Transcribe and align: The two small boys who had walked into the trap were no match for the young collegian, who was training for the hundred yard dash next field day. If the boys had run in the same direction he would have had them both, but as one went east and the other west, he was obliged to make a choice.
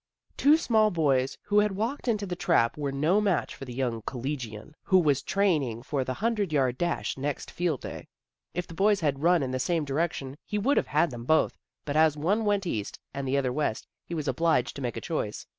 The 0.35 0.41
two 0.41 0.57
small 0.57 0.89
boys 0.89 1.37
who 1.43 1.59
had 1.59 1.73
walked 1.73 2.07
into 2.07 2.25
the 2.25 2.35
trap 2.35 2.75
were 2.75 2.91
no 2.91 3.21
match 3.21 3.53
for 3.53 3.65
the 3.65 3.71
young 3.75 4.01
collegian, 4.01 4.73
who 4.81 4.97
was 4.97 5.21
training 5.21 5.83
for 5.83 6.03
the 6.03 6.15
hundred 6.15 6.51
yard 6.51 6.79
dash 6.79 7.19
next 7.19 7.51
field 7.51 7.81
day. 7.81 8.07
If 8.55 8.65
the 8.65 8.73
boys 8.73 9.01
had 9.01 9.21
run 9.21 9.43
in 9.43 9.51
the 9.51 9.59
same 9.59 9.85
direction 9.85 10.39
he 10.43 10.57
would 10.57 10.77
have 10.77 10.87
had 10.87 11.11
them 11.11 11.25
both, 11.25 11.55
but 11.85 11.95
as 11.95 12.17
one 12.17 12.45
went 12.45 12.65
east 12.65 12.97
and 13.13 13.27
the 13.27 13.37
other 13.37 13.53
west, 13.53 13.85
he 14.03 14.15
was 14.15 14.27
obliged 14.27 14.75
to 14.77 14.81
make 14.81 14.97
a 14.97 15.01
choice. 15.01 15.45